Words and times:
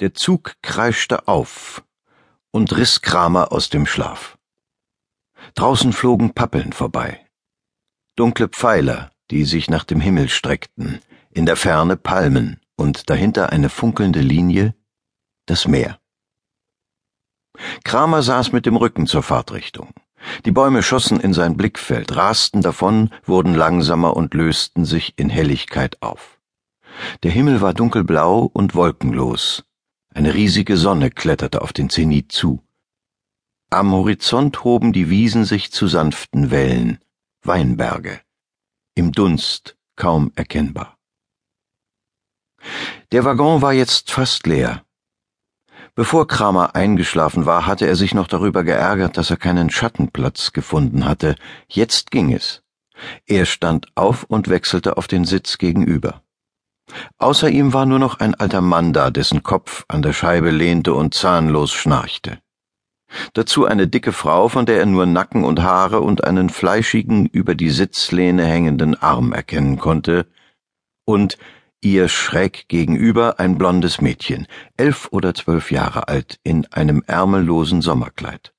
Der 0.00 0.12
Zug 0.12 0.56
kreischte 0.60 1.26
auf 1.26 1.82
und 2.50 2.76
riss 2.76 3.00
Kramer 3.00 3.50
aus 3.50 3.70
dem 3.70 3.86
Schlaf. 3.86 4.36
Draußen 5.54 5.94
flogen 5.94 6.34
Pappeln 6.34 6.74
vorbei. 6.74 7.26
Dunkle 8.14 8.48
Pfeiler, 8.48 9.10
die 9.30 9.44
sich 9.44 9.70
nach 9.70 9.84
dem 9.84 10.00
Himmel 10.00 10.28
streckten, 10.28 11.00
in 11.30 11.46
der 11.46 11.56
Ferne 11.56 11.96
Palmen 11.96 12.60
und 12.76 13.08
dahinter 13.08 13.50
eine 13.50 13.70
funkelnde 13.70 14.20
Linie, 14.20 14.74
das 15.46 15.66
Meer. 15.66 15.98
Kramer 17.82 18.22
saß 18.22 18.52
mit 18.52 18.66
dem 18.66 18.76
Rücken 18.76 19.06
zur 19.06 19.22
Fahrtrichtung. 19.22 19.94
Die 20.44 20.52
Bäume 20.52 20.82
schossen 20.82 21.20
in 21.20 21.32
sein 21.32 21.56
Blickfeld, 21.56 22.14
rasten 22.14 22.60
davon, 22.60 23.10
wurden 23.24 23.54
langsamer 23.54 24.14
und 24.14 24.34
lösten 24.34 24.84
sich 24.84 25.14
in 25.16 25.30
Helligkeit 25.30 26.02
auf. 26.02 26.38
Der 27.22 27.30
Himmel 27.30 27.60
war 27.62 27.74
dunkelblau 27.74 28.50
und 28.52 28.74
wolkenlos, 28.74 29.65
eine 30.16 30.32
riesige 30.32 30.78
Sonne 30.78 31.10
kletterte 31.10 31.60
auf 31.60 31.74
den 31.74 31.90
Zenit 31.90 32.32
zu. 32.32 32.62
Am 33.68 33.92
Horizont 33.92 34.64
hoben 34.64 34.94
die 34.94 35.10
Wiesen 35.10 35.44
sich 35.44 35.72
zu 35.72 35.88
sanften 35.88 36.50
Wellen, 36.50 37.00
Weinberge, 37.42 38.22
im 38.94 39.12
Dunst 39.12 39.76
kaum 39.94 40.32
erkennbar. 40.34 40.96
Der 43.12 43.26
Waggon 43.26 43.60
war 43.60 43.74
jetzt 43.74 44.10
fast 44.10 44.46
leer. 44.46 44.86
Bevor 45.94 46.26
Kramer 46.26 46.74
eingeschlafen 46.74 47.44
war, 47.44 47.66
hatte 47.66 47.86
er 47.86 47.94
sich 47.94 48.14
noch 48.14 48.26
darüber 48.26 48.64
geärgert, 48.64 49.18
dass 49.18 49.28
er 49.28 49.36
keinen 49.36 49.68
Schattenplatz 49.68 50.54
gefunden 50.54 51.04
hatte. 51.04 51.36
Jetzt 51.68 52.10
ging 52.10 52.32
es. 52.32 52.62
Er 53.26 53.44
stand 53.44 53.88
auf 53.94 54.24
und 54.24 54.48
wechselte 54.48 54.96
auf 54.96 55.08
den 55.08 55.26
Sitz 55.26 55.58
gegenüber. 55.58 56.22
Außer 57.18 57.48
ihm 57.48 57.72
war 57.72 57.86
nur 57.86 57.98
noch 57.98 58.20
ein 58.20 58.34
alter 58.34 58.60
Mann 58.60 58.92
da, 58.92 59.10
dessen 59.10 59.42
Kopf 59.42 59.84
an 59.88 60.02
der 60.02 60.12
Scheibe 60.12 60.50
lehnte 60.50 60.92
und 60.94 61.14
zahnlos 61.14 61.72
schnarchte. 61.72 62.38
Dazu 63.32 63.64
eine 63.64 63.88
dicke 63.88 64.12
Frau, 64.12 64.48
von 64.48 64.66
der 64.66 64.78
er 64.80 64.86
nur 64.86 65.06
Nacken 65.06 65.44
und 65.44 65.62
Haare 65.62 66.00
und 66.00 66.24
einen 66.24 66.50
fleischigen, 66.50 67.26
über 67.26 67.54
die 67.54 67.70
Sitzlehne 67.70 68.44
hängenden 68.44 69.00
Arm 69.00 69.32
erkennen 69.32 69.78
konnte, 69.78 70.26
und 71.04 71.38
ihr 71.80 72.08
schräg 72.08 72.68
gegenüber 72.68 73.38
ein 73.38 73.56
blondes 73.56 74.00
Mädchen, 74.00 74.46
elf 74.76 75.08
oder 75.12 75.34
zwölf 75.34 75.70
Jahre 75.70 76.08
alt, 76.08 76.38
in 76.42 76.66
einem 76.72 77.02
ärmellosen 77.06 77.80
Sommerkleid. 77.80 78.52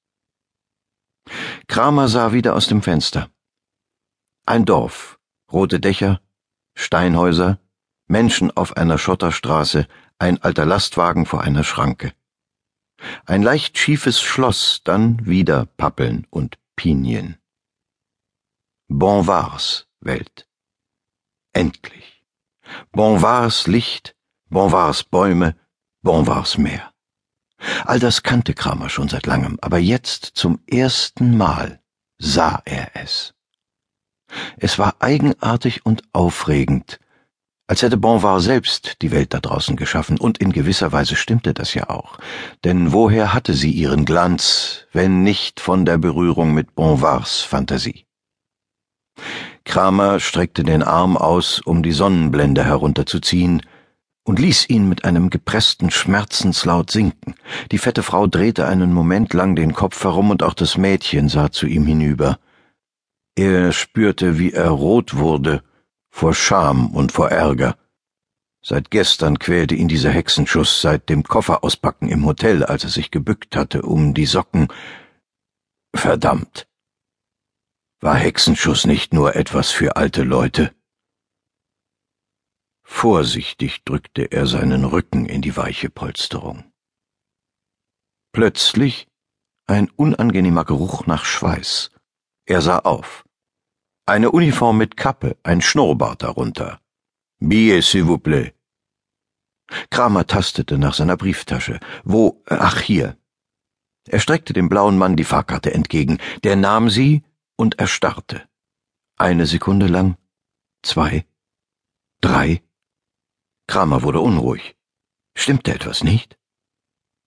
Kramer 1.68 2.08
sah 2.08 2.32
wieder 2.32 2.56
aus 2.56 2.68
dem 2.68 2.82
Fenster. 2.82 3.30
Ein 4.46 4.66
Dorf, 4.66 5.20
rote 5.52 5.82
Dächer, 5.82 6.22
Steinhäuser, 6.74 7.60
Menschen 8.08 8.56
auf 8.56 8.78
einer 8.78 8.98
Schotterstraße, 8.98 9.88
ein 10.18 10.42
alter 10.42 10.66
Lastwagen 10.66 11.26
vor 11.26 11.42
einer 11.42 11.64
Schranke. 11.64 12.14
Ein 13.26 13.44
leicht 13.44 13.78
schiefes 13.78 14.22
Schloss, 14.22 14.82
dann 14.84 15.26
wieder 15.26 15.66
Pappeln 15.66 16.26
und 16.30 16.58
Pinien. 16.76 17.38
Bonvars 18.88 19.88
Welt. 20.00 20.48
Endlich. 21.54 22.24
Bonvars 22.92 23.68
Licht, 23.68 24.16
Bonvars 24.50 25.04
Bäume, 25.04 25.56
Bonvars 26.02 26.58
Meer. 26.58 26.94
All 27.86 28.00
das 28.00 28.24
kannte 28.24 28.54
Kramer 28.54 28.90
schon 28.90 29.10
seit 29.10 29.26
langem, 29.26 29.58
aber 29.62 29.80
jetzt 29.80 30.26
zum 30.36 30.60
ersten 30.68 31.38
Mal 31.38 31.82
sah 32.18 32.62
er 32.66 32.96
es. 32.96 33.34
Es 34.58 34.78
war 34.78 34.96
eigenartig 35.00 35.86
und 35.86 36.04
aufregend, 36.14 37.00
als 37.68 37.82
hätte 37.82 37.98
Bonvar 37.98 38.40
selbst 38.40 39.02
die 39.02 39.12
Welt 39.12 39.34
da 39.34 39.40
draußen 39.40 39.76
geschaffen, 39.76 40.18
und 40.18 40.38
in 40.38 40.54
gewisser 40.54 40.94
Weise 40.94 41.18
stimmte 41.18 41.54
das 41.54 41.74
ja 41.74 41.90
auch. 41.90 42.18
Denn 42.64 42.94
woher 42.94 43.34
hatte 43.34 43.54
sie 43.54 43.72
ihren 43.72 44.06
Glanz, 44.06 44.86
wenn 44.94 45.24
nicht 45.24 45.60
von 45.60 45.86
der 45.86 45.98
Berührung 45.98 46.54
mit 46.54 46.76
Bonvars 46.76 47.42
Fantasie? 47.42 48.06
Kramer 49.66 50.22
streckte 50.22 50.64
den 50.64 50.82
Arm 50.82 51.18
aus, 51.18 51.60
um 51.60 51.84
die 51.84 51.92
Sonnenblende 51.92 52.64
herunterzuziehen, 52.64 53.62
und 54.24 54.40
ließ 54.40 54.70
ihn 54.70 54.88
mit 54.88 55.06
einem 55.06 55.30
gepressten 55.30 55.90
Schmerzenslaut 55.90 56.92
sinken. 56.92 57.36
Die 57.72 57.78
fette 57.78 58.04
Frau 58.04 58.28
drehte 58.28 58.66
einen 58.66 58.94
Moment 58.94 59.34
lang 59.34 59.56
den 59.56 59.74
Kopf 59.74 60.04
herum, 60.04 60.30
und 60.30 60.42
auch 60.42 60.54
das 60.54 60.78
Mädchen 60.78 61.28
sah 61.28 61.52
zu 61.52 61.66
ihm 61.66 61.86
hinüber. 61.86 62.40
Er 63.36 63.74
spürte, 63.74 64.40
wie 64.40 64.54
er 64.54 64.70
rot 64.70 65.16
wurde, 65.16 65.64
vor 66.18 66.34
Scham 66.34 66.96
und 66.96 67.12
vor 67.12 67.30
Ärger. 67.30 67.78
Seit 68.64 68.90
gestern 68.90 69.38
quälte 69.38 69.76
ihn 69.76 69.88
dieser 69.88 70.10
Hexenschuss, 70.10 70.82
seit 70.82 71.10
dem 71.10 71.22
Koffer 71.22 71.64
auspacken 71.64 72.10
im 72.10 72.26
Hotel, 72.26 72.64
als 72.64 72.84
er 72.84 72.90
sich 72.90 73.12
gebückt 73.12 73.56
hatte, 73.56 73.84
um 73.84 74.16
die 74.16 74.26
Socken. 74.26 74.68
Verdammt. 75.94 76.68
War 78.00 78.16
Hexenschuss 78.16 78.88
nicht 78.88 79.14
nur 79.14 79.36
etwas 79.36 79.70
für 79.70 79.96
alte 79.96 80.24
Leute? 80.24 80.74
Vorsichtig 82.82 83.84
drückte 83.84 84.32
er 84.32 84.48
seinen 84.48 84.86
Rücken 84.86 85.28
in 85.28 85.44
die 85.44 85.56
weiche 85.56 85.92
Polsterung. 85.92 86.64
Plötzlich 88.32 89.08
ein 89.68 89.92
unangenehmer 89.92 90.66
Geruch 90.66 91.06
nach 91.06 91.26
Schweiß. 91.26 91.92
Er 92.48 92.62
sah 92.64 92.80
auf. 92.80 93.27
Eine 94.10 94.32
Uniform 94.32 94.78
mit 94.78 94.96
Kappe, 94.96 95.36
ein 95.44 95.60
Schnurrbart 95.60 96.24
darunter. 96.24 96.80
Billet, 97.40 97.82
s'il 97.82 98.06
vous 98.06 98.18
plaît. 98.18 98.54
Kramer 99.90 100.26
tastete 100.26 100.78
nach 100.78 100.94
seiner 100.94 101.18
Brieftasche. 101.18 101.82
Wo? 102.06 102.42
Ach, 102.46 102.80
hier. 102.80 103.18
Er 104.08 104.22
streckte 104.22 104.54
dem 104.54 104.70
blauen 104.70 104.98
Mann 104.98 105.18
die 105.18 105.26
Fahrkarte 105.26 105.74
entgegen. 105.74 106.20
Der 106.46 106.56
nahm 106.56 106.90
sie 106.90 107.24
und 107.58 107.80
erstarrte. 107.80 108.48
Eine 109.18 109.46
Sekunde 109.46 109.88
lang, 109.88 110.16
zwei, 110.84 111.26
drei. 112.22 112.64
Kramer 113.68 114.04
wurde 114.04 114.22
unruhig. 114.22 114.78
Stimmte 115.36 115.74
etwas 115.74 116.02
nicht? 116.02 116.38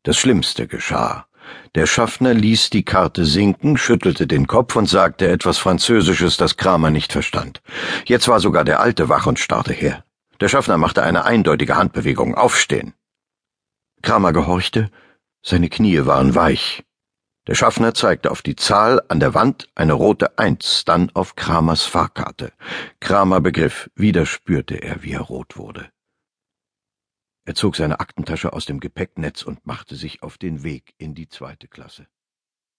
Das 0.02 0.16
Schlimmste 0.16 0.66
geschah. 0.66 1.26
Der 1.74 1.86
Schaffner 1.86 2.34
ließ 2.34 2.70
die 2.70 2.84
Karte 2.84 3.24
sinken, 3.24 3.76
schüttelte 3.76 4.26
den 4.26 4.46
Kopf 4.46 4.76
und 4.76 4.86
sagte 4.86 5.28
etwas 5.28 5.58
Französisches, 5.58 6.36
das 6.36 6.56
Kramer 6.56 6.90
nicht 6.90 7.12
verstand. 7.12 7.62
Jetzt 8.06 8.28
war 8.28 8.40
sogar 8.40 8.64
der 8.64 8.80
Alte 8.80 9.08
wach 9.08 9.26
und 9.26 9.38
starrte 9.38 9.72
her. 9.72 10.04
Der 10.40 10.48
Schaffner 10.48 10.78
machte 10.78 11.02
eine 11.02 11.24
eindeutige 11.24 11.76
Handbewegung. 11.76 12.34
Aufstehen. 12.34 12.94
Kramer 14.02 14.32
gehorchte, 14.32 14.90
seine 15.42 15.68
Knie 15.68 16.06
waren 16.06 16.34
weich. 16.34 16.82
Der 17.46 17.54
Schaffner 17.54 17.94
zeigte 17.94 18.30
auf 18.30 18.42
die 18.42 18.56
Zahl 18.56 19.02
an 19.08 19.20
der 19.20 19.34
Wand 19.34 19.68
eine 19.74 19.94
rote 19.94 20.38
Eins, 20.38 20.84
dann 20.84 21.10
auf 21.14 21.36
Kramers 21.36 21.84
Fahrkarte. 21.84 22.52
Kramer 23.00 23.40
begriff, 23.40 23.90
wieder 23.94 24.26
spürte 24.26 24.76
er, 24.76 25.02
wie 25.02 25.12
er 25.12 25.22
rot 25.22 25.56
wurde. 25.56 25.90
Er 27.44 27.54
zog 27.54 27.76
seine 27.76 28.00
Aktentasche 28.00 28.52
aus 28.52 28.66
dem 28.66 28.80
Gepäcknetz 28.80 29.42
und 29.42 29.66
machte 29.66 29.96
sich 29.96 30.22
auf 30.22 30.38
den 30.38 30.62
Weg 30.62 30.94
in 30.98 31.14
die 31.14 31.28
zweite 31.28 31.68
Klasse. 31.68 32.06